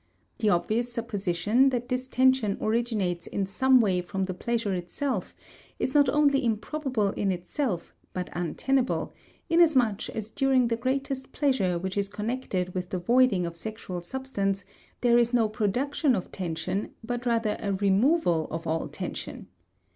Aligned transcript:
The 0.39 0.49
obvious 0.49 0.91
supposition 0.91 1.69
that 1.69 1.87
this 1.89 2.07
tension 2.07 2.57
originates 2.59 3.27
in 3.27 3.45
some 3.45 3.79
way 3.79 4.01
from 4.01 4.25
the 4.25 4.33
pleasure 4.33 4.73
itself 4.73 5.35
is 5.77 5.93
not 5.93 6.09
only 6.09 6.43
improbable 6.43 7.09
in 7.09 7.31
itself 7.31 7.93
but 8.11 8.31
untenable, 8.33 9.13
inasmuch 9.47 10.09
as 10.09 10.31
during 10.31 10.69
the 10.69 10.75
greatest 10.75 11.31
pleasure 11.33 11.77
which 11.77 11.99
is 11.99 12.09
connected 12.09 12.73
with 12.73 12.89
the 12.89 12.97
voiding 12.97 13.45
of 13.45 13.55
sexual 13.55 14.01
substance 14.01 14.65
there 15.01 15.19
is 15.19 15.35
no 15.35 15.47
production 15.47 16.15
of 16.15 16.31
tension 16.31 16.95
but 17.03 17.27
rather 17.27 17.55
a 17.59 17.71
removal 17.73 18.47
of 18.49 18.65
all 18.65 18.87
tension. 18.87 19.49